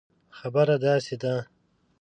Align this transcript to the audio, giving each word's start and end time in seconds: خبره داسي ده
خبره 0.37 0.75
داسي 0.83 1.15
ده 1.21 1.33